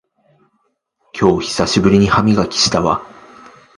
[1.13, 3.05] 今日久しぶりに歯磨きしたわ